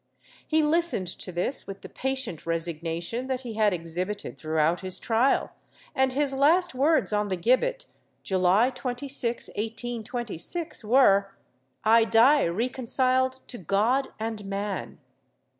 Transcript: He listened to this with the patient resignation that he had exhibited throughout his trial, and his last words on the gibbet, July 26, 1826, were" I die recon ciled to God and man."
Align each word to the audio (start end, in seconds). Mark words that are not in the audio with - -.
He 0.47 0.63
listened 0.63 1.05
to 1.19 1.31
this 1.31 1.67
with 1.67 1.81
the 1.83 1.87
patient 1.87 2.47
resignation 2.47 3.27
that 3.27 3.41
he 3.41 3.53
had 3.53 3.71
exhibited 3.71 4.35
throughout 4.35 4.79
his 4.81 4.99
trial, 4.99 5.51
and 5.93 6.11
his 6.13 6.33
last 6.33 6.73
words 6.73 7.13
on 7.13 7.27
the 7.27 7.35
gibbet, 7.35 7.85
July 8.23 8.71
26, 8.71 9.49
1826, 9.49 10.83
were" 10.83 11.35
I 11.95 12.05
die 12.05 12.45
recon 12.45 12.85
ciled 12.87 13.41
to 13.45 13.59
God 13.59 14.07
and 14.19 14.43
man." 14.45 14.97